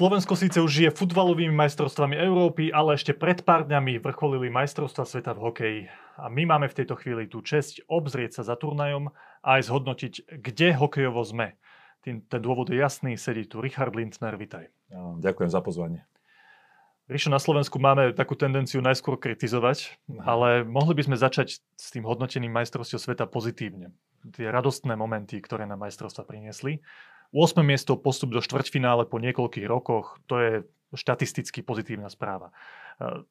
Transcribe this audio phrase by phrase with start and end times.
[0.00, 5.36] Slovensko síce už žije futbalovými majstrovstvami Európy, ale ešte pred pár dňami vrcholili majstrovstva sveta
[5.36, 5.80] v hokeji.
[6.16, 9.12] A my máme v tejto chvíli tú česť obzrieť sa za turnajom
[9.44, 11.60] a aj zhodnotiť, kde hokejovo sme.
[12.00, 14.72] Tým, ten dôvod je jasný, sedí tu Richard Lindner, vitaj.
[15.20, 16.08] Ďakujem za pozvanie.
[17.12, 20.20] Rišo, na Slovensku máme takú tendenciu najskôr kritizovať, mhm.
[20.24, 23.92] ale mohli by sme začať s tým hodnotením majstrovstiev sveta pozitívne.
[24.32, 26.80] Tie radostné momenty, ktoré nám majstrovstva priniesli.
[27.30, 27.62] 8.
[27.62, 30.52] miesto, postup do štvrťfinále po niekoľkých rokoch, to je
[30.94, 32.50] štatisticky pozitívna správa.
[32.98, 33.22] E,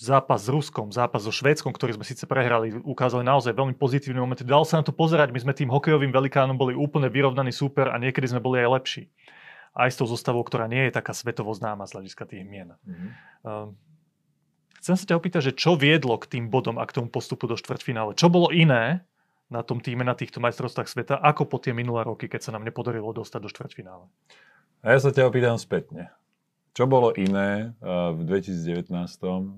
[0.00, 4.44] zápas s Ruskom, zápas so Švédskom, ktorý sme síce prehrali, ukázali naozaj veľmi pozitívne momenty.
[4.44, 8.00] Dal sa na to pozerať, my sme tým hokejovým velikánom boli úplne vyrovnaný super a
[8.00, 9.02] niekedy sme boli aj lepší.
[9.76, 12.72] Aj s tou zostavou, ktorá nie je taká svetovo známa z hľadiska tých mien.
[12.88, 13.10] Mm-hmm.
[14.80, 17.60] chcem sa ťa opýtať, že čo viedlo k tým bodom a k tomu postupu do
[17.60, 18.16] štvrťfinále?
[18.16, 19.04] Čo bolo iné,
[19.46, 22.66] na tom týme na týchto majstrovstvách sveta, ako po tie minulé roky, keď sa nám
[22.66, 24.04] nepodarilo dostať do štvrťfinále?
[24.82, 26.10] A ja sa ťa opýtam spätne.
[26.76, 28.92] Čo bolo iné eh, v 2019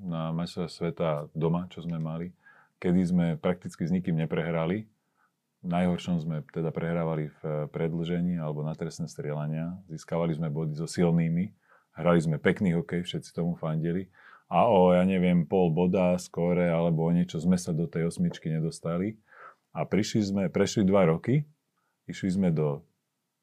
[0.06, 2.30] na majstrovstvách sveta doma, čo sme mali,
[2.78, 4.86] kedy sme prakticky s nikým neprehrali.
[5.66, 9.74] Najhoršom sme teda prehrávali v eh, predlžení alebo na trestné strieľania.
[9.90, 11.50] Získavali sme body so silnými.
[11.98, 14.06] Hrali sme pekný hokej, všetci tomu fandili.
[14.48, 18.48] A o, ja neviem, pol boda, skóre alebo o niečo sme sa do tej osmičky
[18.48, 19.18] nedostali.
[19.78, 21.46] A prišli sme, prešli dva roky,
[22.10, 22.82] išli sme do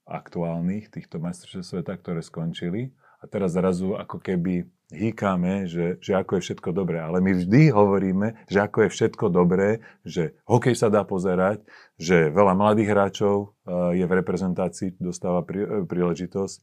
[0.04, 2.92] aktuálnych týchto majstrovstiev sveta, ktoré skončili
[3.24, 7.02] a teraz zrazu ako keby hýkame, že, že ako je všetko dobré.
[7.02, 11.66] Ale my vždy hovoríme, že ako je všetko dobré, že hokej sa dá pozerať,
[11.98, 16.58] že veľa mladých hráčov eh, je v reprezentácii, dostáva eh, príležitosť.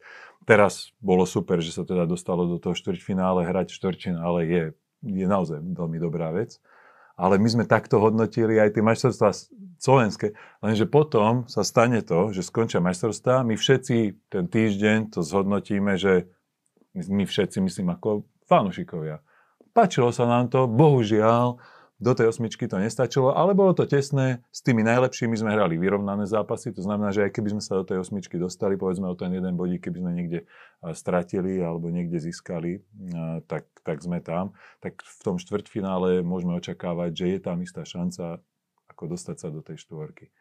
[0.47, 3.42] Teraz bolo super, že sa teda dostalo do toho štvrťfinále.
[3.42, 4.62] Hrať štvrťfinále je,
[5.03, 6.62] je naozaj veľmi dobrá vec
[7.16, 9.30] ale my sme takto hodnotili aj tie majstrovstvá
[9.82, 10.32] slovenské.
[10.62, 13.96] Lenže potom sa stane to, že skončia majstrovstvá, my všetci
[14.30, 16.30] ten týždeň to zhodnotíme, že
[16.95, 19.24] my všetci, myslím, ako fanúšikovia.
[19.72, 21.56] Páčilo sa nám to, bohužiaľ,
[22.02, 24.42] do tej osmičky to nestačilo, ale bolo to tesné.
[24.51, 27.86] S tými najlepšími sme hrali vyrovnané zápasy, to znamená, že aj keby sme sa do
[27.86, 30.40] tej osmičky dostali, povedzme o ten jeden bodík, keby sme niekde
[30.98, 32.83] stratili alebo niekde získali,
[33.46, 34.58] tak, tak sme tam.
[34.83, 38.42] Tak v tom štvrťfinále môžeme očakávať, že je tam istá šanca,
[38.90, 40.34] ako dostať sa do tej štvorky.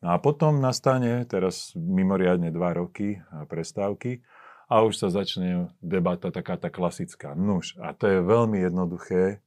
[0.00, 3.18] No a potom nastane teraz mimoriadne dva roky
[3.50, 4.22] prestávky
[4.70, 7.34] a už sa začne debata taká tá klasická.
[7.34, 9.42] Nuž, a to je veľmi jednoduché,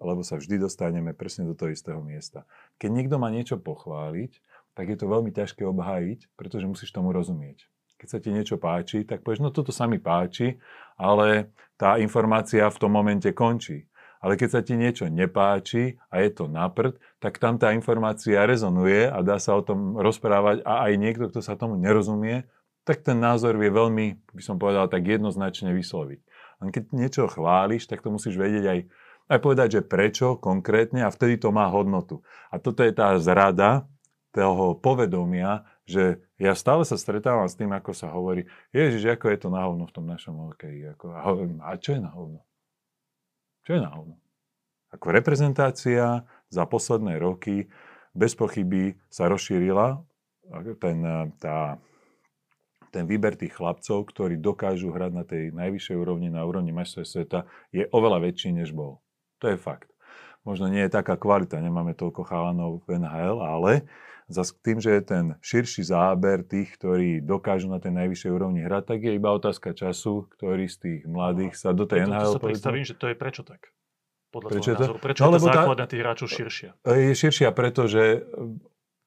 [0.00, 2.44] lebo sa vždy dostaneme presne do toho istého miesta.
[2.80, 4.38] Keď niekto má niečo pochváliť,
[4.76, 7.64] tak je to veľmi ťažké obhájiť, pretože musíš tomu rozumieť.
[7.96, 10.60] Keď sa ti niečo páči, tak povieš, no toto sa mi páči,
[11.00, 11.48] ale
[11.80, 13.88] tá informácia v tom momente končí.
[14.20, 19.08] Ale keď sa ti niečo nepáči a je to naprd, tak tam tá informácia rezonuje
[19.08, 22.44] a dá sa o tom rozprávať a aj niekto, kto sa tomu nerozumie,
[22.84, 26.20] tak ten názor vie veľmi, by som povedal, tak jednoznačne vysloviť.
[26.64, 28.78] Len keď niečo chváliš, tak to musíš vedieť aj
[29.26, 32.22] aj povedať, že prečo konkrétne a vtedy to má hodnotu.
[32.50, 33.90] A toto je tá zrada
[34.30, 39.38] toho povedomia, že ja stále sa stretávam s tým, ako sa hovorí, ježiš, ako je
[39.40, 40.92] to na hovno v tom našom hokeji.
[40.92, 42.44] Ako, a hovorím, a čo je na hovno?
[43.64, 44.20] Čo je na hovno?
[44.92, 46.22] Ako reprezentácia
[46.52, 47.66] za posledné roky
[48.12, 50.04] bez pochyby sa rozšírila
[50.78, 50.98] ten,
[51.42, 51.80] tá,
[52.94, 57.40] ten výber tých chlapcov, ktorí dokážu hrať na tej najvyššej úrovni, na úrovni majstrovstva sveta,
[57.74, 59.02] je oveľa väčší, než bol.
[59.40, 59.92] To je fakt.
[60.46, 63.82] Možno nie je taká kvalita, nemáme toľko chalanov v NHL, ale
[64.30, 68.94] zase tým, že je ten širší záber tých, ktorí dokážu na tej najvyššej úrovni hrať,
[68.94, 72.38] tak je iba otázka času, ktorý z tých mladých sa do tej NHL...
[72.38, 73.74] To, to sa predstavím, že to je prečo tak?
[74.30, 74.78] Podľa prečo to?
[74.78, 74.98] názoru.
[75.02, 76.70] Prečo no, je tá základňa tých hráčov širšia?
[76.86, 78.02] Je širšia, pretože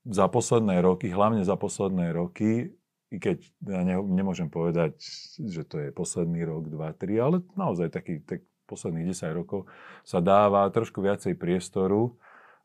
[0.07, 2.73] za posledné roky, hlavne za posledné roky,
[3.09, 4.97] i keď ja ne, nemôžem povedať,
[5.39, 9.65] že to je posledný rok, dva, tri, ale naozaj taký, tak posledných 10 rokov
[10.05, 12.13] sa dáva trošku viacej priestoru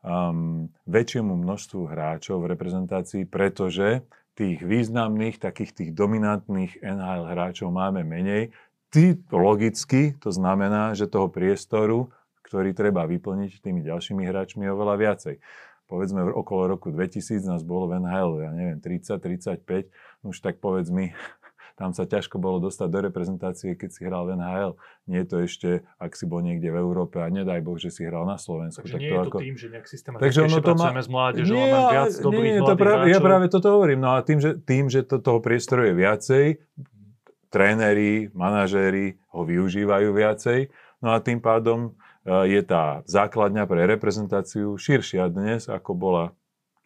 [0.05, 4.05] um, väčšiemu množstvu hráčov v reprezentácii, pretože
[4.35, 8.53] tých významných, takých tých dominantných NHL hráčov máme menej.
[8.91, 12.11] Ty logicky, to znamená, že toho priestoru,
[12.45, 15.35] ktorý treba vyplniť tými ďalšími hráčmi, je oveľa viacej.
[15.85, 19.21] Povedzme, okolo roku 2000 nás bolo v NHL, ja neviem, 30,
[19.63, 19.89] 35,
[20.25, 21.15] už tak povedz mi,
[21.75, 24.71] tam sa ťažko bolo dostať do reprezentácie, keď si hral v NHL.
[25.11, 25.69] Nie je to ešte,
[25.99, 28.87] ak si bol niekde v Európe a nedaj Boh, že si hral na Slovensku.
[28.87, 29.37] Takže tak nie to je to ako...
[29.43, 30.87] tým, že nejak systematicky ono to má...
[30.95, 33.99] s mládežou nie, máme viac dobrých nie, to práve, Ja práve toto hovorím.
[33.99, 36.45] No a tým, že, tým, že to, toho priestoru je viacej,
[37.51, 40.71] tréneri, manažéri ho využívajú viacej,
[41.03, 41.91] no a tým pádom
[42.23, 46.25] e, je tá základňa pre reprezentáciu širšia dnes, ako bola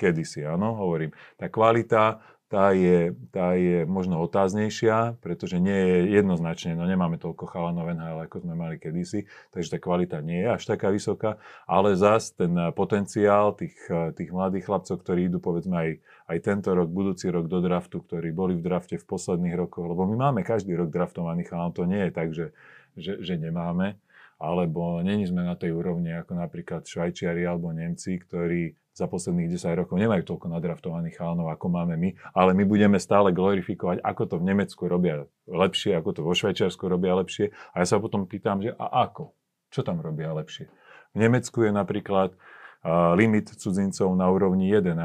[0.02, 1.14] kedysi, áno, hovorím.
[1.38, 7.46] Tá kvalita tá je, tá je možno otáznejšia, pretože nie je jednoznačne, no nemáme toľko
[7.46, 11.38] chalanov NHL, ako sme mali kedysi, takže tá kvalita nie je až taká vysoká,
[11.70, 13.78] ale zas ten potenciál tých,
[14.18, 15.90] tých mladých chlapcov, ktorí idú povedzme aj,
[16.26, 20.10] aj tento rok, budúci rok do draftu, ktorí boli v drafte v posledných rokoch, lebo
[20.10, 22.50] my máme každý rok draftovaných chalanov, to nie je tak, že,
[22.98, 24.02] že, že nemáme,
[24.42, 29.80] alebo není sme na tej úrovni ako napríklad Švajčiari alebo Nemci, ktorí za posledných 10
[29.80, 34.36] rokov nemajú toľko nadraftovaných chalanov, ako máme my, ale my budeme stále glorifikovať, ako to
[34.36, 37.56] v Nemecku robia lepšie, ako to vo Švajčiarsku robia lepšie.
[37.72, 39.32] A ja sa potom pýtam, že a ako?
[39.72, 40.68] Čo tam robia lepšie?
[41.16, 45.00] V Nemecku je napríklad uh, limit cudzincov na úrovni 11,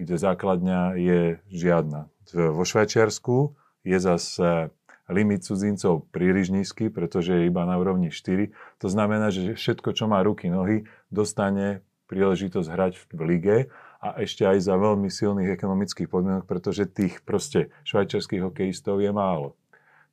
[0.00, 1.20] kde základňa je
[1.52, 2.08] žiadna.
[2.32, 3.52] Vo Švajčiarsku
[3.84, 4.72] je zase
[5.08, 8.52] limit cudzincov príliš nízky, pretože je iba na úrovni 4.
[8.84, 13.56] To znamená, že všetko, čo má ruky, nohy, dostane príležitosť hrať v lige
[14.00, 19.54] a ešte aj za veľmi silných ekonomických podmienok, pretože tých proste švajčiarských hokejistov je málo.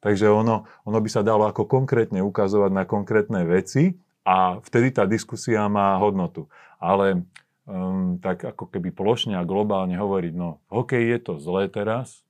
[0.04, 5.10] Takže ono, ono by sa dalo ako konkrétne ukazovať na konkrétne veci a vtedy tá
[5.10, 6.46] diskusia má hodnotu.
[6.78, 7.26] Ale
[7.66, 12.22] um, tak ako keby plošne a globálne hovoriť, no hokej je to zlé teraz,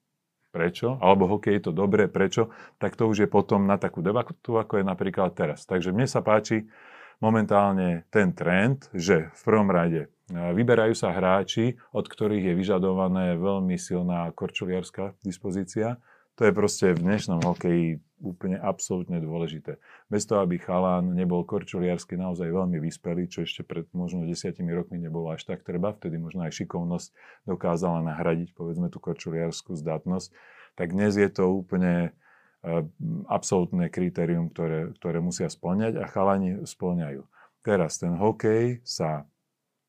[0.56, 2.48] prečo, alebo hokej je to dobré, prečo,
[2.80, 5.68] tak to už je potom na takú debatu, ako je napríklad teraz.
[5.68, 6.72] Takže mne sa páči,
[7.20, 13.36] momentálne ten trend, že v prvom rade e, vyberajú sa hráči, od ktorých je vyžadované
[13.40, 16.00] veľmi silná korčuliarská dispozícia.
[16.36, 19.80] To je proste v dnešnom hokeji úplne absolútne dôležité.
[20.12, 25.00] Bez toho, aby chalán nebol korčuliarsky naozaj veľmi vyspelý, čo ešte pred možno desiatimi rokmi
[25.00, 27.16] nebolo až tak treba, vtedy možno aj šikovnosť
[27.48, 30.32] dokázala nahradiť povedzme tú korčuliarskú zdatnosť,
[30.76, 32.12] tak dnes je to úplne
[33.30, 37.22] absolútne kritérium, ktoré, ktoré musia splňať a chalani splňajú.
[37.62, 39.26] Teraz ten hokej sa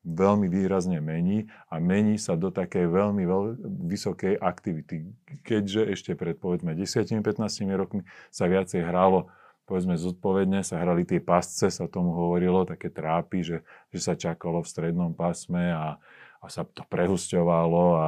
[0.07, 3.43] veľmi výrazne mení a mení sa do takej veľmi veľ,
[3.91, 5.11] vysokej aktivity.
[5.43, 7.19] Keďže ešte pred povedzme 10-15
[7.75, 8.01] rokmi
[8.31, 9.27] sa viacej hralo
[9.67, 13.57] povedzme zodpovedne, sa hrali tie pasce, sa tomu hovorilo, také trápy, že,
[13.91, 15.99] že sa čakalo v strednom pásme a,
[16.39, 18.07] a sa to prehusťovalo a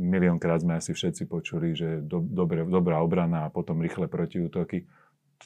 [0.00, 4.88] miliónkrát sme asi všetci počuli, že do, dobre, dobrá obrana a potom rýchle protiútoky.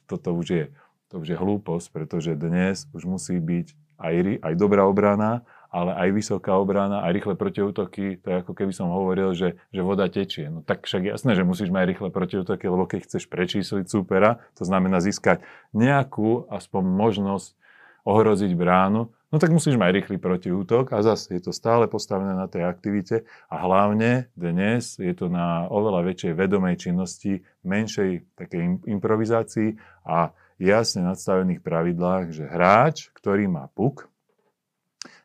[0.06, 0.64] Toto už je,
[1.10, 5.42] to už je hlúposť, pretože dnes už musí byť aj, aj dobrá obrana,
[5.74, 8.22] ale aj vysoká obrana, aj rýchle protiútoky.
[8.22, 10.46] To je ako keby som hovoril, že, že voda tečie.
[10.46, 14.62] No tak však jasné, že musíš mať rýchle protiútoky, lebo keď chceš prečísliť súpera, to
[14.62, 15.42] znamená získať
[15.74, 17.58] nejakú aspoň možnosť
[18.06, 22.46] ohroziť bránu, no tak musíš mať rýchly protiútok a zase je to stále postavené na
[22.46, 29.74] tej aktivite a hlavne dnes je to na oveľa väčšej vedomej činnosti, menšej takej improvizácii
[30.06, 30.30] a
[30.62, 34.06] jasne nadstavených pravidlách, že hráč, ktorý má puk,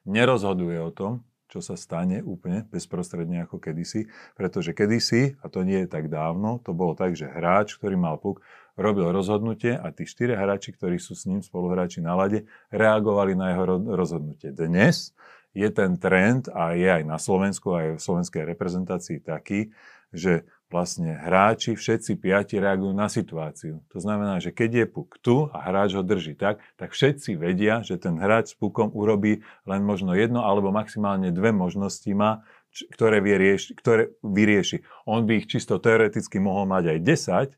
[0.09, 4.06] nerozhoduje o tom, čo sa stane úplne bezprostredne ako kedysi,
[4.38, 8.22] pretože kedysi, a to nie je tak dávno, to bolo tak, že hráč, ktorý mal
[8.22, 8.46] puk,
[8.78, 13.51] robil rozhodnutie a tí štyri hráči, ktorí sú s ním spoluhráči na lade, reagovali na
[13.51, 14.54] jeho rozhodnutie.
[14.54, 15.12] Dnes
[15.57, 19.74] je ten trend a je aj na Slovensku, aj v slovenskej reprezentácii taký,
[20.13, 23.81] že vlastne hráči, všetci piati reagujú na situáciu.
[23.89, 27.81] To znamená, že keď je puk tu a hráč ho drží tak, tak všetci vedia,
[27.81, 32.46] že ten hráč s pukom urobí len možno jedno alebo maximálne dve možnosti má,
[32.93, 34.86] ktoré, vyrieši, ktoré vyrieši.
[35.10, 37.00] On by ich čisto teoreticky mohol mať aj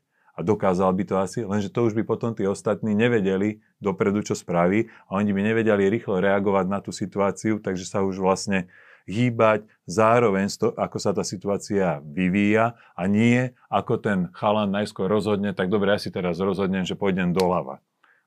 [0.32, 4.32] a dokázal by to asi, lenže to už by potom tí ostatní nevedeli dopredu, čo
[4.32, 8.72] spraví a oni by nevedeli rýchlo reagovať na tú situáciu, takže sa už vlastne
[9.06, 15.68] hýbať zároveň, ako sa tá situácia vyvíja a nie ako ten chalan najskôr rozhodne, tak
[15.68, 17.82] dobre, ja si teraz rozhodnem, že pôjdem doľava.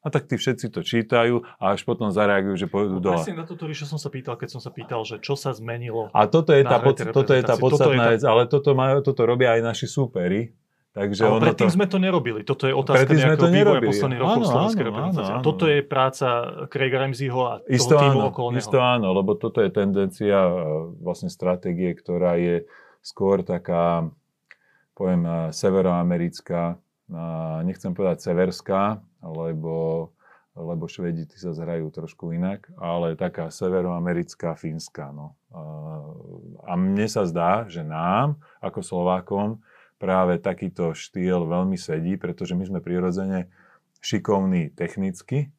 [0.05, 3.25] A tak tí všetci to čítajú a až potom zareagujú, že pôjdu no, dole.
[3.25, 6.13] Presne na toto čo som sa pýtal, keď som sa pýtal, že čo sa zmenilo.
[6.13, 9.57] A toto je tá, pod, toto je tá podstatná vec, ale toto, majú, toto robia
[9.57, 10.53] aj naši súperi.
[10.95, 11.75] Takže ale predtým to...
[11.75, 12.47] sme to nerobili.
[12.47, 15.33] Toto je otázka nejakého vývoja posledných rokov áno, slovenskej reprezentácie.
[15.35, 15.47] Áno, áno.
[15.51, 16.27] Toto je práca
[16.71, 18.63] Craiga Ramseyho a toho isto týmu áno, okolo neho.
[18.63, 20.53] Isto áno, lebo toto je tendencia e,
[21.03, 22.63] vlastne stratégie, ktorá je
[23.03, 24.07] skôr taká,
[24.95, 26.79] poviem, e, severoamerická,
[27.67, 30.09] nechcem povedať severská, lebo,
[30.55, 35.13] lebo Švedi sa zhrajú trošku inak, ale taká severoamerická, fínska.
[35.13, 35.35] No.
[36.65, 39.61] A mne sa zdá, že nám, ako Slovákom,
[39.97, 43.47] práve takýto štýl veľmi sedí, pretože my sme prirodzene
[44.03, 45.49] šikovní technicky,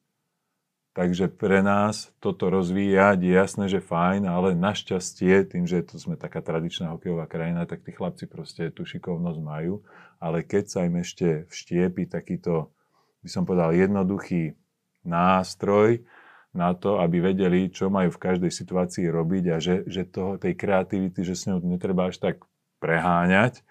[0.95, 6.15] takže pre nás toto rozvíjať je jasné, že fajn, ale našťastie, tým, že tu sme
[6.15, 9.83] taká tradičná hokejová krajina, tak tí chlapci proste tú šikovnosť majú,
[10.17, 12.71] ale keď sa im ešte vštiepi takýto,
[13.21, 14.55] by som povedal, jednoduchý
[15.03, 16.01] nástroj,
[16.57, 20.57] na to, aby vedeli, čo majú v každej situácii robiť a že, že toho, tej
[20.57, 22.41] kreativity, že s ňou netreba až tak
[22.81, 23.61] preháňať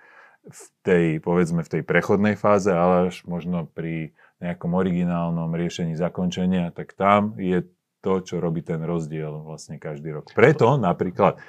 [0.46, 6.70] v tej, povedzme, v tej prechodnej fáze, ale až možno pri nejakom originálnom riešení zakončenia,
[6.70, 7.66] tak tam je
[8.04, 10.30] to, čo robí ten rozdiel vlastne každý rok.
[10.36, 11.40] Preto napríklad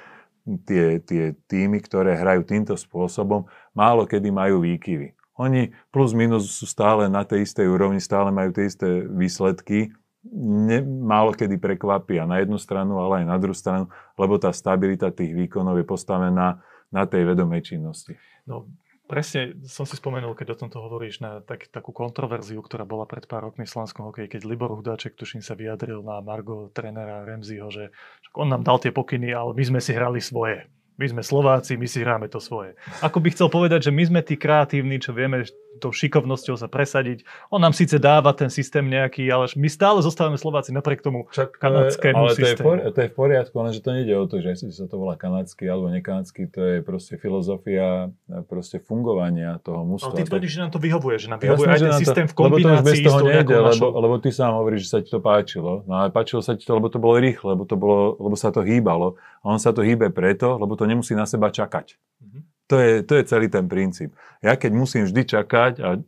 [0.66, 5.14] tie, tie týmy, ktoré hrajú týmto spôsobom, málo kedy majú výkyvy.
[5.38, 9.94] Oni plus minus sú stále na tej istej úrovni, stále majú tie isté výsledky,
[10.34, 13.86] ne, málo kedy prekvapia na jednu stranu, ale aj na druhú stranu,
[14.18, 16.58] lebo tá stabilita tých výkonov je postavená
[16.90, 18.18] na tej vedomej činnosti.
[18.48, 18.66] No,
[19.08, 23.24] Presne som si spomenul, keď o tomto hovoríš, na tak, takú kontroverziu, ktorá bola pred
[23.24, 27.72] pár rokmi v Slovenskom hokeji, keď Libor Hudáček, tuším, sa vyjadril na Margo trénera Remziho,
[27.72, 27.88] že
[28.36, 30.68] on nám dal tie pokyny, ale my sme si hrali svoje.
[30.98, 32.74] My sme Slováci, my si hráme to svoje.
[33.00, 35.46] Ako by chcel povedať, že my sme tí kreatívni, čo vieme
[35.78, 37.22] tou šikovnosťou sa presadiť.
[37.52, 41.60] On nám síce dáva ten systém nejaký, ale my stále zostávame Slováci napriek tomu Čak,
[41.60, 42.66] kanadskému ale systému.
[42.66, 44.98] To je, to je v poriadku, lenže to nejde o to, že si sa to
[44.98, 48.10] volá kanadský alebo nekanadský, to je proste filozofia
[48.50, 50.12] proste fungovania toho mužstva.
[50.12, 52.30] Ale ty tvrdíš, že nám to vyhovuje, že nám vyhovuje Jasne, aj ten systém to,
[52.30, 55.86] v kombinácii lebo to nejde, lebo, lebo ty sám hovoríš, že sa ti to páčilo.
[55.86, 58.50] No ale páčilo sa ti to, lebo to bolo rýchle, lebo, to bolo, lebo sa
[58.50, 59.20] to hýbalo.
[59.44, 61.94] A on sa to hýbe preto, lebo to nemusí na seba čakať.
[61.94, 62.42] Mm-hmm.
[62.68, 64.12] To je, to je celý ten princíp.
[64.44, 65.98] Ja keď musím vždy čakať a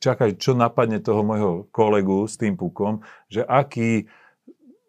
[0.00, 4.08] čakať, čo napadne toho môjho kolegu s tým pukom, že aký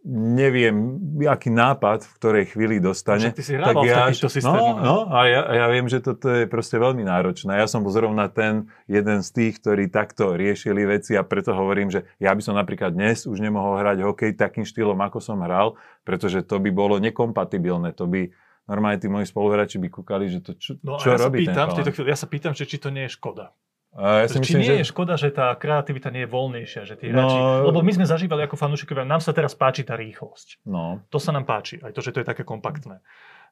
[0.03, 3.31] neviem, aký nápad v ktorej chvíli dostane.
[3.31, 6.43] Však ty si tak ja, v No, no a ja, ja viem, že toto je
[6.43, 7.55] proste veľmi náročné.
[7.55, 12.03] Ja som zrovna ten jeden z tých, ktorí takto riešili veci a preto hovorím, že
[12.19, 16.43] ja by som napríklad dnes už nemohol hrať hokej takým štýlom, ako som hral, pretože
[16.43, 17.95] to by bolo nekompatibilné.
[17.95, 18.27] To by
[18.67, 21.67] normálne tí moji spoluhráči by kúkali, že to čo, no, čo ja robí sa pýtam,
[21.75, 23.51] ten chvíli, Ja sa pýtam, že či to nie je škoda.
[23.93, 24.77] A ja si Či myslím, nie že...
[24.81, 27.37] je škoda, že tá kreativita nie je voľnejšia, že tí hráči...
[27.37, 27.69] No...
[27.69, 30.65] Lebo my sme zažívali ako fanúšikovia, nám sa teraz páči tá rýchlosť.
[30.65, 31.05] No.
[31.13, 33.05] To sa nám páči, aj to, že to je také kompaktné.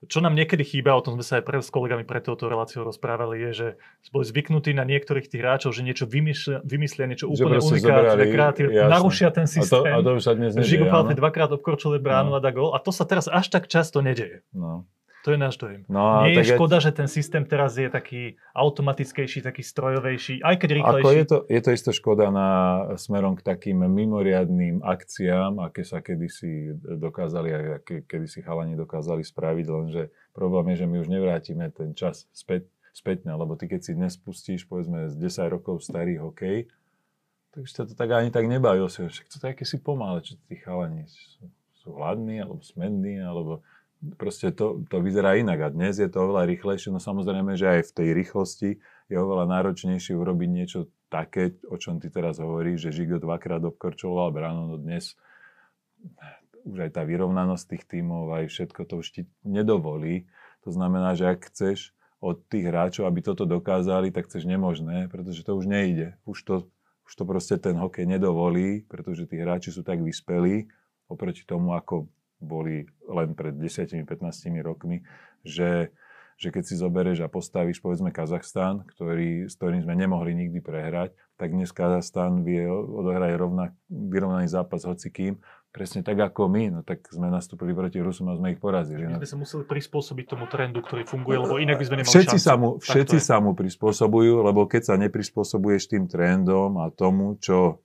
[0.09, 2.81] Čo nám niekedy chýba, o tom sme sa aj pre, s kolegami pred touto reláciou
[2.81, 3.67] rozprávali, je, že
[4.09, 9.29] boli zvyknutí na niektorých tých hráčov, že niečo vymyslia, vymyslia niečo úplne unikátne, kreatívne, narušia
[9.29, 9.93] ten systém.
[9.93, 12.37] A to, a to už sa dnes Žigo dvakrát obkročil bránu no.
[12.37, 12.73] a dá gol.
[12.73, 14.41] A to sa teraz až tak často nedeje.
[14.57, 14.89] No.
[15.21, 15.85] To je náš dojem.
[15.85, 16.89] No, Nie je škoda, ja...
[16.89, 21.05] že ten systém teraz je taký automatickejší, taký strojovejší, aj keď rýchlejší.
[21.05, 22.49] Ako je, to, je to isto škoda na
[22.97, 30.03] smerom k takým mimoriadným akciám, aké sa kedysi dokázali, aké kedysi chalani dokázali spraviť, lenže
[30.33, 34.17] problém je, že my už nevrátime ten čas späť, späťne, lebo ty keď si dnes
[34.17, 36.65] pustíš, povedzme, z 10 rokov starý hokej,
[37.51, 38.81] tak už to tak ani tak nebaví.
[38.87, 41.45] Však to je si pomále, čo tí chalani sú,
[41.77, 43.61] sú hladní, alebo smední, alebo
[44.17, 47.81] proste to, to vyzerá inak a dnes je to oveľa rýchlejšie, no samozrejme, že aj
[47.89, 48.69] v tej rýchlosti
[49.07, 50.79] je oveľa náročnejšie urobiť niečo
[51.11, 55.13] také, o čom ty teraz hovoríš, že Žigo dvakrát obkorčoval bránu, no dnes
[56.65, 60.29] už aj tá vyrovnanosť tých tímov, aj všetko to už ti nedovolí.
[60.65, 65.41] To znamená, že ak chceš od tých hráčov, aby toto dokázali, tak chceš nemožné, pretože
[65.41, 66.13] to už nejde.
[66.21, 66.55] Už to,
[67.09, 70.69] už to proste ten hokej nedovolí, pretože tí hráči sú tak vyspelí
[71.09, 72.07] oproti tomu, ako
[72.41, 74.03] boli len pred 10-15
[74.65, 75.05] rokmi,
[75.45, 75.93] že,
[76.35, 81.13] že keď si zoberieš a postavíš povedzme Kazachstán, ktorý, s ktorým sme nemohli nikdy prehrať,
[81.37, 87.07] tak dnes Kazachstán vie odohrať rovnak, vyrovnaný zápas hocikým, presne tak ako my, no tak
[87.07, 89.07] sme nastúpili proti Rusom a sme ich porazili.
[89.07, 89.23] My no.
[89.23, 92.45] sme sa museli prispôsobiť tomu trendu, ktorý funguje, lebo inak by sme nemali všetci šancu.
[92.45, 97.81] Sa mu, všetci sa mu prispôsobujú, lebo keď sa neprispôsobuješ tým trendom a tomu, čo,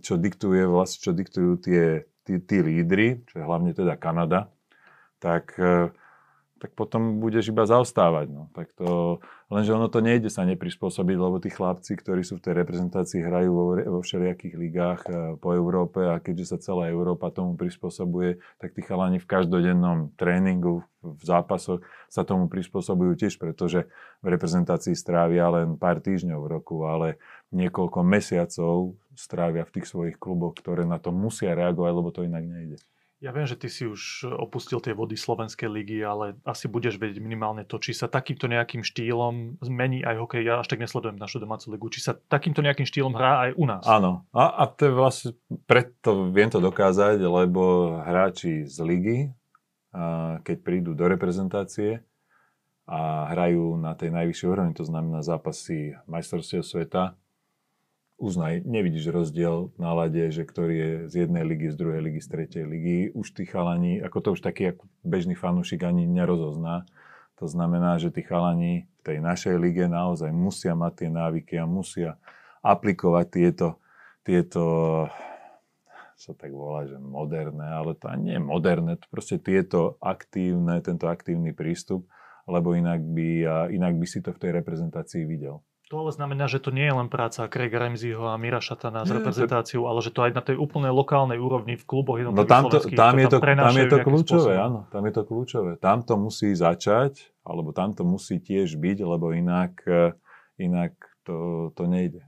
[0.00, 4.48] čo diktuje vlastne, čo diktujú tie tí, tí lídry, čo je hlavne teda Kanada,
[5.20, 5.92] tak, e,
[6.62, 8.30] tak potom budeš iba zaostávať.
[8.30, 8.48] No.
[8.54, 9.18] Tak to,
[9.50, 13.50] lenže ono to nejde sa neprispôsobiť, lebo tí chlapci, ktorí sú v tej reprezentácii, hrajú
[13.50, 18.72] vo, vo všelijakých ligách e, po Európe a keďže sa celá Európa tomu prispôsobuje, tak
[18.72, 23.84] tí chalani v každodennom tréningu, v zápasoch sa tomu prispôsobujú tiež, pretože
[24.24, 27.20] v reprezentácii strávia len pár týždňov v roku, ale
[27.52, 32.46] niekoľko mesiacov strávia v tých svojich kluboch, ktoré na to musia reagovať, lebo to inak
[32.46, 32.78] nejde.
[33.24, 37.24] Ja viem, že ty si už opustil tie vody Slovenskej ligy, ale asi budeš vedieť
[37.24, 40.44] minimálne to, či sa takýmto nejakým štýlom zmení aj hokej.
[40.44, 41.88] Ja až tak nesledujem našu domácu ligu.
[41.88, 43.80] Či sa takýmto nejakým štýlom hrá aj u nás.
[43.88, 44.28] Áno.
[44.36, 45.30] A, a to je vlastne,
[45.64, 49.18] preto viem to dokázať, lebo hráči z ligy,
[50.44, 52.04] keď prídu do reprezentácie
[52.84, 57.16] a hrajú na tej najvyššej úrovni, to znamená zápasy majstrovstiev sveta,
[58.24, 62.28] uznaj, nevidíš rozdiel v nálade, že ktorý je z jednej ligy, z druhej ligy, z
[62.32, 62.98] tretej ligy.
[63.12, 66.88] Už tí chalani, ako to už taký ako bežný fanúšik ani nerozozná.
[67.36, 71.68] To znamená, že tí chalani v tej našej lige naozaj musia mať tie návyky a
[71.68, 72.16] musia
[72.64, 73.68] aplikovať tieto,
[74.24, 74.62] tieto
[76.16, 81.04] sa tak volá, že moderné, ale to nie je moderné, to proste tieto aktívne, tento
[81.10, 82.08] aktívny prístup
[82.44, 83.28] lebo inak by,
[83.72, 85.64] inak by si to v tej reprezentácii videl.
[85.92, 89.12] To ale znamená, že to nie je len práca Craiga Ramseyho a Mira Šatana s
[89.12, 92.80] reprezentáciou, ale že to aj na tej úplnej lokálnej úrovni v kluboch no tam, to,
[92.88, 94.64] tam, je to, tam je to kľúčové, spôsobom.
[94.64, 95.72] áno, tam je to kľúčové.
[95.76, 100.16] Tam to musí začať, alebo tam to musí tiež byť, lebo inak, eh,
[100.56, 102.24] inak to, to nejde.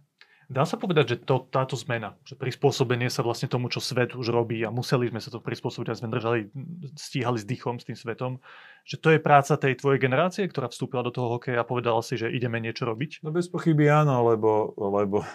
[0.47, 4.31] Dá sa povedať, že to, táto zmena, že prispôsobenie sa vlastne tomu, čo svet už
[4.31, 6.55] robí a museli sme sa to prispôsobiť, a sme držali,
[6.95, 8.39] stíhali s dýchom s tým svetom,
[8.87, 12.15] že to je práca tej tvojej generácie, ktorá vstúpila do toho hokeja a povedala si,
[12.15, 13.27] že ideme niečo robiť?
[13.27, 15.27] No bez pochyby áno, lebo, lebo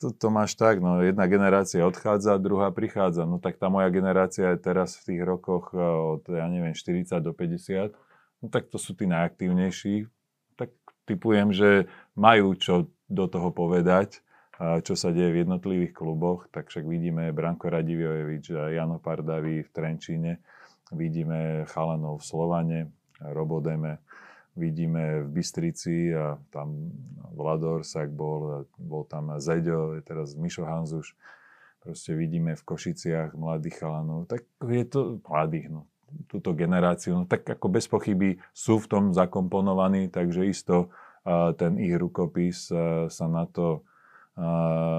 [0.00, 3.28] to, to máš tak, no jedna generácia odchádza, druhá prichádza.
[3.28, 7.20] No tak tá moja generácia je teraz v tých rokoch eh, od, ja neviem, 40
[7.20, 7.92] do 50.
[8.40, 10.08] No tak to sú tí najaktívnejší.
[10.56, 10.72] Tak
[11.04, 14.24] typujem, že majú čo do toho povedať
[14.60, 19.70] čo sa deje v jednotlivých kluboch, tak však vidíme Branko Radiviojevič a Jano Pardavi v
[19.72, 20.32] Trenčíne,
[20.92, 22.78] vidíme Chalanov v Slovane,
[23.24, 24.04] Robodeme,
[24.60, 26.92] vidíme v Bystrici a tam
[27.32, 31.16] Vlador Sak bol, bol tam Zeďo, je teraz Mišo Hanzuš,
[31.80, 35.88] proste vidíme v Košiciach mladých chalanov, tak je to mladých, no,
[36.28, 40.92] túto generáciu, no tak ako bez pochyby sú v tom zakomponovaní, takže isto
[41.56, 42.68] ten ich rukopis
[43.08, 43.88] sa na to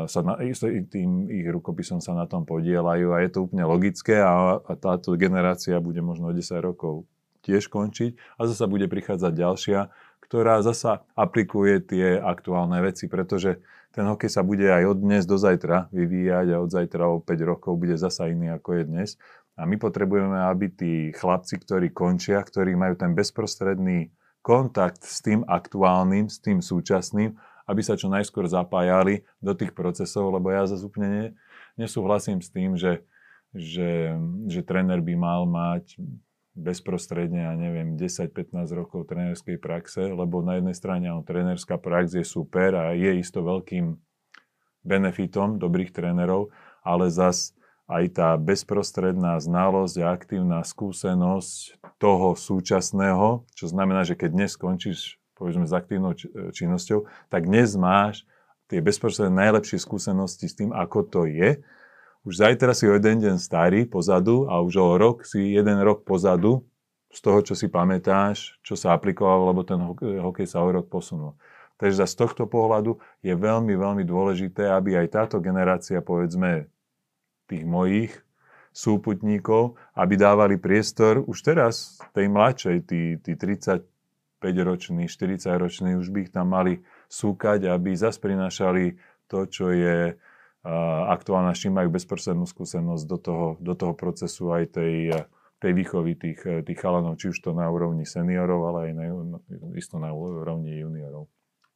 [0.05, 0.37] sa na,
[0.91, 5.15] tým ich rukopisom sa na tom podielajú a je to úplne logické a, a táto
[5.17, 7.09] generácia bude možno o 10 rokov
[7.41, 9.79] tiež končiť a zasa bude prichádzať ďalšia,
[10.21, 13.59] ktorá zasa aplikuje tie aktuálne veci, pretože
[13.91, 17.27] ten hokej sa bude aj od dnes do zajtra vyvíjať a od zajtra o 5
[17.43, 19.09] rokov bude zasa iný ako je dnes.
[19.59, 24.07] A my potrebujeme, aby tí chlapci, ktorí končia, ktorí majú ten bezprostredný
[24.39, 27.35] kontakt s tým aktuálnym, s tým súčasným,
[27.71, 31.25] aby sa čo najskôr zapájali do tých procesov, lebo ja zase úplne ne,
[31.79, 33.07] nesúhlasím s tým, že,
[33.55, 34.11] že,
[34.51, 35.95] že tréner by mal mať
[36.51, 42.27] bezprostredne, ja neviem, 10-15 rokov trénerskej praxe, lebo na jednej strane áno, trénerská prax je
[42.27, 43.95] super a je isto veľkým
[44.83, 46.51] benefitom dobrých trénerov,
[46.83, 47.55] ale zas
[47.87, 55.20] aj tá bezprostredná znalosť a aktívna skúsenosť toho súčasného, čo znamená, že keď dnes skončíš
[55.41, 56.13] povedzme s aktívnou
[56.53, 58.29] činnosťou, tak dnes máš
[58.69, 61.57] tie bezprostredné najlepšie skúsenosti s tým, ako to je.
[62.21, 66.05] Už zajtra si o jeden deň starý pozadu a už o rok si jeden rok
[66.05, 66.61] pozadu
[67.09, 69.81] z toho, čo si pamätáš, čo sa aplikovalo, lebo ten
[70.21, 71.33] hokej sa o rok posunul.
[71.81, 76.69] Takže z tohto pohľadu je veľmi, veľmi dôležité, aby aj táto generácia, povedzme,
[77.49, 78.13] tých mojich
[78.71, 83.83] súputníkov, aby dávali priestor už teraz tej mladšej, tí, tí 30
[84.41, 88.97] 5-roční, 40-roční už by ich tam mali súkať, aby zase prinášali
[89.29, 90.17] to, čo je
[91.09, 95.13] aktuálne, s čím majú bezprostrednú skúsenosť do toho, do toho procesu aj tej,
[95.57, 99.05] tej výchovy tých, tých chalanov, či už to na úrovni seniorov, ale aj na,
[99.77, 101.29] isto na úrovni juniorov.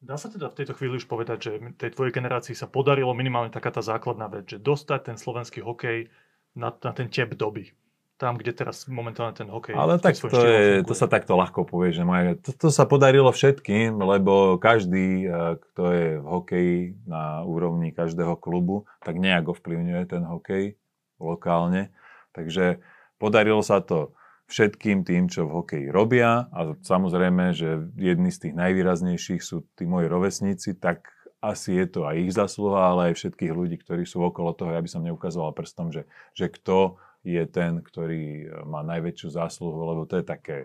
[0.06, 1.52] Dá sa teda v tejto chvíli už povedať, že
[1.82, 6.14] tej tvojej generácii sa podarilo minimálne taká tá základná vec, že dostať ten slovenský hokej
[6.54, 7.74] na, na ten tep doby
[8.16, 9.76] tam, kde teraz momentálne ten hokej...
[9.76, 13.28] Ale tak to, je, to sa takto ľahko povie, že moje, to, to sa podarilo
[13.28, 20.04] všetkým, lebo každý, eh, kto je v hokeji na úrovni každého klubu, tak nejak ovplyvňuje
[20.08, 20.80] ten hokej
[21.20, 21.92] lokálne.
[22.32, 22.80] Takže
[23.20, 24.16] podarilo sa to
[24.48, 29.90] všetkým tým, čo v hokeji robia a samozrejme, že jedni z tých najvýraznejších sú tí
[29.90, 34.22] moji rovesníci, tak asi je to aj ich zasluha, ale aj všetkých ľudí, ktorí sú
[34.22, 39.34] okolo toho, aby som neukazoval prstom, že, že kto je ten, ktorý e, má najväčšiu
[39.34, 40.58] zásluhu, lebo to je také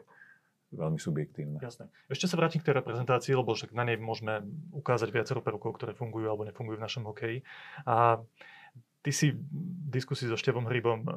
[0.70, 1.58] veľmi subjektívne.
[1.58, 1.90] Jasné.
[2.06, 5.98] Ešte sa vrátim k tej reprezentácii, lebo však na nej môžeme ukázať viacero prvkov, ktoré
[5.98, 7.42] fungujú alebo nefungujú v našom hokeji.
[7.88, 8.22] A
[9.02, 11.10] ty si v diskusii so Števom Hrybom e,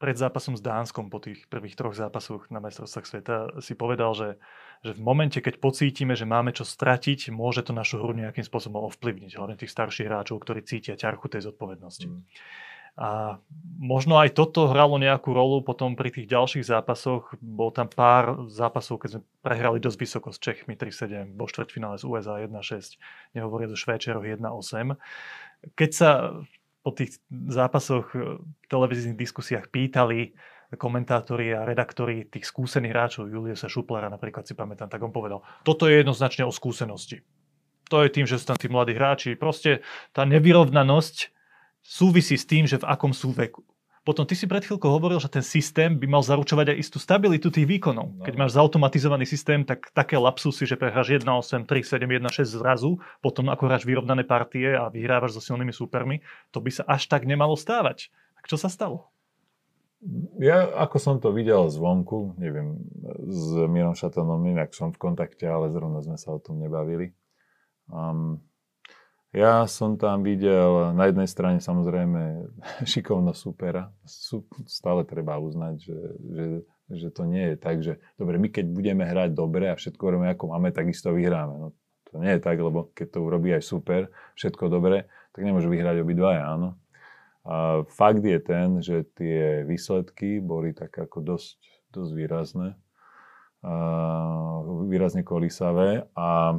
[0.00, 4.40] pred zápasom s Dánskom po tých prvých troch zápasoch na majstrovstvách sveta si povedal, že,
[4.80, 8.80] že v momente, keď pocítime, že máme čo stratiť, môže to našu hru nejakým spôsobom
[8.88, 12.08] ovplyvniť, hlavne tých starších hráčov, ktorí cítia ťarchu tej zodpovednosti.
[12.08, 12.24] Mm.
[12.98, 13.38] A
[13.78, 17.32] možno aj toto hralo nejakú rolu potom pri tých ďalších zápasoch.
[17.40, 22.04] Bol tam pár zápasov, keď sme prehrali dosť vysoko s Čechmi 3-7, vo štvrťfinále z
[22.04, 23.00] USA 1-6,
[23.38, 24.96] nehovoria zo Švéčeroch 1-8.
[25.76, 26.40] Keď sa
[26.80, 30.32] po tých zápasoch v televíznych diskusiách pýtali
[30.78, 35.90] komentátori a redaktori tých skúsených hráčov, Juliusa Šuplera napríklad si pamätám, tak on povedal, toto
[35.90, 37.26] je jednoznačne o skúsenosti.
[37.90, 39.34] To je tým, že sú tam tí mladí hráči.
[39.34, 39.82] Proste
[40.14, 41.34] tá nevyrovnanosť
[41.80, 43.64] súvisí s tým, že v akom sú veku.
[44.00, 47.52] Potom ty si pred chvíľkou hovoril, že ten systém by mal zaručovať aj istú stabilitu
[47.52, 48.16] tých výkonov.
[48.16, 48.24] No.
[48.24, 53.68] Keď máš zautomatizovaný systém, tak také lapsusy, že prehráš 1-8, 3-7, 1-6 zrazu, potom ako
[53.68, 58.08] hráš vyrovnané partie a vyhrávaš so silnými súpermi, to by sa až tak nemalo stávať.
[58.40, 59.12] Tak čo sa stalo?
[60.40, 62.80] ja ako som to videl zvonku, neviem,
[63.28, 67.12] s Mírom Šatanom, inak som v kontakte, ale zrovna sme sa o tom nebavili.
[67.92, 68.40] Um,
[69.30, 72.50] ja som tam videl na jednej strane samozrejme
[72.90, 73.94] šikovno supera.
[74.66, 76.46] Stále treba uznať, že, že,
[76.90, 80.34] že to nie je tak, že dobre, my keď budeme hrať dobre a všetko robíme
[80.34, 81.54] ako máme, tak isto vyhráme.
[81.62, 81.68] No,
[82.10, 86.02] to nie je tak, lebo keď to urobí aj super, všetko dobre, tak nemôžu vyhrať
[86.02, 86.74] obidvaja, áno.
[87.46, 91.56] A fakt je ten, že tie výsledky boli tak ako dosť,
[91.94, 92.68] dosť výrazné,
[93.60, 93.74] a
[94.88, 96.56] výrazne kolísavé a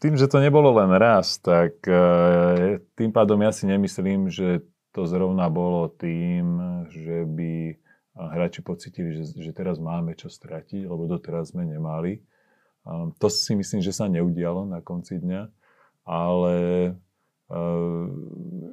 [0.00, 4.64] tým, že to nebolo len raz, tak e, tým pádom ja si nemyslím, že
[4.96, 6.56] to zrovna bolo tým,
[6.88, 7.76] že by
[8.16, 12.24] hráči pocitili, že, že teraz máme čo stratiť, lebo doteraz sme nemali.
[13.20, 15.42] To si myslím, že sa neudialo na konci dňa,
[16.08, 16.56] ale
[17.46, 18.10] Uh,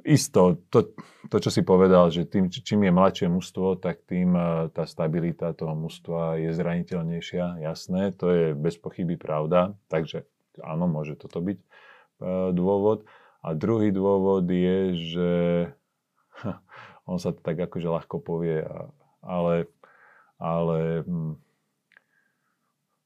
[0.02, 0.90] isto, to,
[1.30, 5.54] to, čo si povedal, že tým, čím je mladšie mužstvo, tak tým uh, tá stabilita
[5.54, 10.26] toho mužstva je zraniteľnejšia, jasné, to je bez pochyby pravda, takže
[10.62, 13.08] áno, môže toto byť uh, dôvod.
[13.44, 15.32] A druhý dôvod je, že
[17.10, 18.64] on sa tak akože ľahko povie,
[19.20, 19.68] ale,
[20.40, 21.34] ale hm,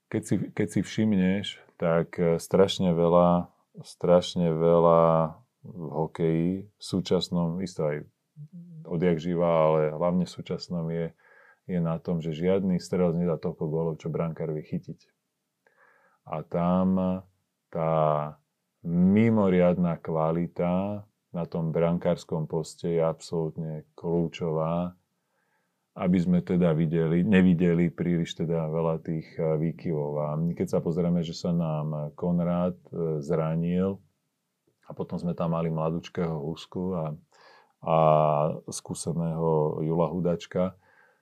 [0.08, 1.46] keď, si, keď si všimneš,
[1.78, 3.50] tak strašne veľa,
[3.82, 8.06] strašne veľa v hokeji, v súčasnom, isto aj
[8.88, 11.12] odjak živa, ale hlavne v súčasnom je,
[11.68, 15.00] je na tom, že žiadny strelec nedá toľko gólov, čo brankár vie chytiť.
[16.28, 17.20] A tam
[17.68, 18.34] tá
[18.88, 24.96] mimoriadná kvalita na tom brankárskom poste je absolútne kľúčová,
[25.98, 30.12] aby sme teda videli, nevideli príliš teda veľa tých eh, výkyvov.
[30.24, 34.00] A keď sa pozrieme, že sa nám Konrád eh, zranil,
[34.88, 37.04] a potom sme tam mali mladúčkého Husku a,
[37.84, 37.96] a
[38.72, 40.72] skúseného Jula Hudačka,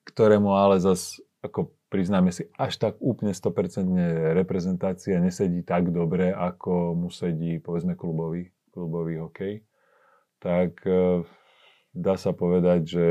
[0.06, 6.92] ktorému ale zas, ako priznáme si, až tak úplne 100% reprezentácia nesedí tak dobre, ako
[6.92, 9.64] mu sedí, povedzme, klubový, klubový hokej.
[10.36, 11.24] Tak e,
[11.96, 13.06] dá sa povedať, že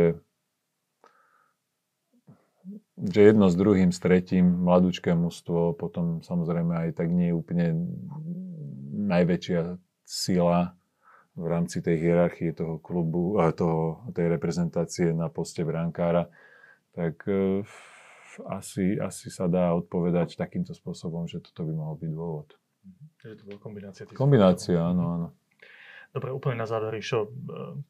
[2.96, 7.66] že jedno s druhým, s tretím, mladúčké mužstvo, potom samozrejme aj tak nie je úplne
[9.06, 10.74] najväčšia sila
[11.36, 16.32] v rámci tej hierarchie toho klubu, toho, tej reprezentácie na poste brankára,
[16.96, 17.68] tak e,
[18.50, 22.48] asi, asi sa dá odpovedať takýmto spôsobom, že toto by mohol byť dôvod.
[23.22, 24.04] Takže to bola kombinácia.
[24.14, 25.28] Kombinácia, áno, áno.
[26.16, 27.30] Dobre, úplne na záver, Ríšo, e,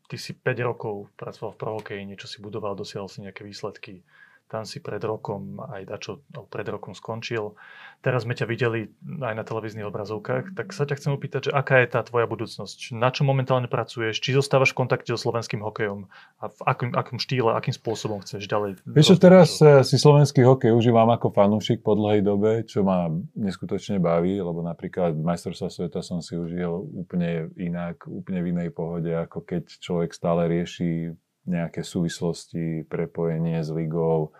[0.10, 4.02] ty si 5 rokov pracoval v prohokeji, niečo si budoval, dosiahol si nejaké výsledky
[4.46, 7.58] tam si pred rokom aj dačo no, pred rokom skončil.
[8.06, 11.82] Teraz sme ťa videli aj na televíznych obrazovkách, tak sa ťa chcem opýtať, že aká
[11.82, 12.94] je tá tvoja budúcnosť?
[12.94, 14.22] Na čo momentálne pracuješ?
[14.22, 16.06] Či zostávaš v kontakte so slovenským hokejom?
[16.38, 18.86] A v akom, akom štýle, akým spôsobom chceš ďalej?
[18.86, 19.82] Vieš čo, teraz to?
[19.82, 25.18] si slovenský hokej užívam ako fanúšik po dlhej dobe, čo ma neskutočne baví, lebo napríklad
[25.18, 30.46] majstrovstva sveta som si užil úplne inak, úplne v inej pohode, ako keď človek stále
[30.46, 34.34] rieši nejaké súvislosti, prepojenie s ligou,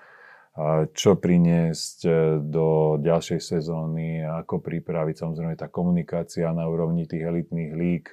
[0.96, 7.72] čo priniesť e, do ďalšej sezóny, ako pripraviť samozrejme tá komunikácia na úrovni tých elitných
[7.76, 8.08] líg,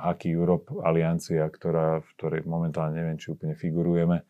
[0.00, 4.24] Hockey Europe aliancia, ktorá, v ktorej momentálne neviem, či úplne figurujeme,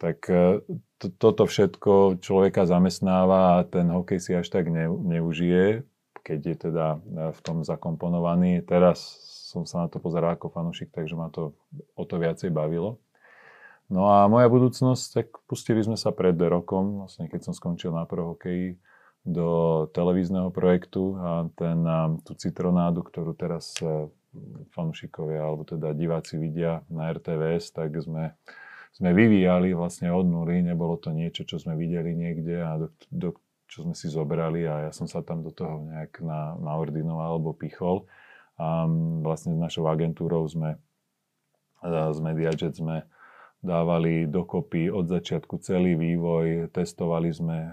[0.00, 0.64] tak e,
[0.96, 5.84] to, toto všetko človeka zamestnáva a ten hokej si až tak ne, neužije,
[6.24, 6.98] keď je teda e,
[7.32, 8.64] v tom zakomponovaný.
[8.64, 11.54] Teraz som sa na to pozeral ako fanúšik, takže ma to
[11.94, 12.98] o to viacej bavilo.
[13.86, 18.02] No a moja budúcnosť, tak pustili sme sa pred rokom, vlastne keď som skončil na
[18.02, 18.82] pro hokeji,
[19.26, 19.48] do
[19.90, 21.82] televízneho projektu a ten,
[22.22, 24.06] tú citronádu, ktorú teraz e,
[24.70, 28.38] fanúšikovia alebo teda diváci vidia na RTVS, tak sme,
[28.94, 33.28] sme vyvíjali vlastne od nuly, nebolo to niečo, čo sme videli niekde a do, do,
[33.66, 37.50] čo sme si zobrali a ja som sa tam do toho nejak na, naordinoval alebo
[37.50, 38.06] pichol.
[38.56, 38.88] A
[39.20, 40.80] vlastne s našou agentúrou sme,
[41.84, 43.04] z MediaJet sme
[43.60, 47.68] dávali dokopy od začiatku celý vývoj, testovali sme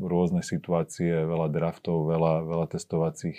[0.00, 3.38] rôzne situácie, veľa draftov, veľa, veľa testovacích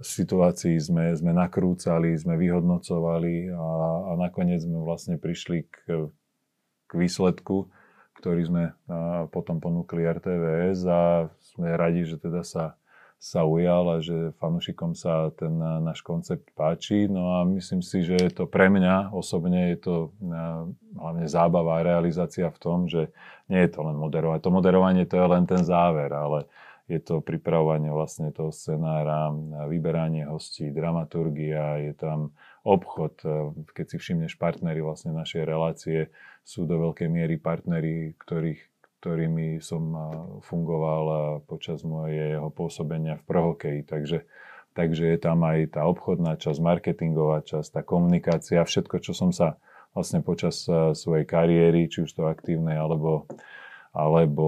[0.00, 3.66] situácií sme, sme nakrúcali, sme vyhodnocovali a,
[4.08, 6.08] a nakoniec sme vlastne prišli k,
[6.88, 7.68] k výsledku,
[8.16, 8.64] ktorý sme
[9.28, 12.79] potom ponúkli RTVS a sme radi, že teda sa
[13.20, 17.04] sa ujal a že fanúšikom sa ten náš koncept páči.
[17.04, 19.94] No a myslím si, že je to pre mňa osobne je to
[20.96, 23.12] hlavne zábava a realizácia v tom, že
[23.52, 24.40] nie je to len moderovanie.
[24.40, 26.48] To moderovanie to je len ten záver, ale
[26.88, 29.30] je to pripravovanie vlastne toho scenára,
[29.68, 32.32] vyberanie hostí, dramaturgia, je tam
[32.64, 33.20] obchod.
[33.76, 36.08] Keď si všimneš partnery vlastne našej relácie,
[36.40, 38.64] sú do veľkej miery partnery, ktorých,
[39.00, 39.82] ktorými som
[40.44, 43.80] fungoval počas mojej pôsobenia v prohokeji.
[43.88, 44.28] Takže,
[44.76, 49.56] takže je tam aj tá obchodná časť, marketingová časť, tá komunikácia, všetko, čo som sa
[49.96, 53.26] vlastne počas svojej kariéry, či už to aktívnej alebo
[53.90, 54.46] alebo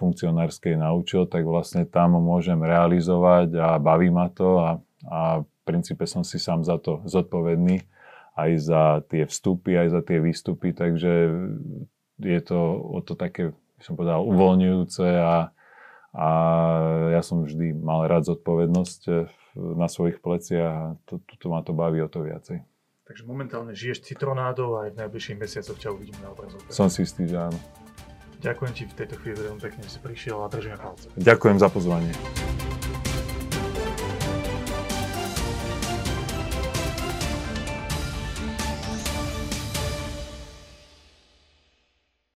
[0.00, 4.70] funkcionárskej naučil, tak vlastne tam môžem realizovať a baví ma to a,
[5.04, 7.84] a v princípe som si sám za to zodpovedný
[8.34, 11.12] aj za tie vstupy, aj za tie výstupy, takže
[12.18, 15.50] je to o to také, som povedal, uvoľňujúce a,
[16.14, 16.28] a
[17.10, 19.00] ja som vždy mal rád zodpovednosť
[19.54, 22.62] na svojich pleciach a to, to, to ma to baví o to viacej.
[23.04, 26.72] Takže momentálne žiješ citronádou a aj v najbližších mesiacoch ťa uvidíme na obrazovke.
[26.72, 27.58] Som si istý, že áno.
[28.40, 31.08] Ďakujem ti v tejto chvíli veľmi pekne, že si prišiel a držíme palce.
[31.16, 32.12] Ďakujem za pozvanie.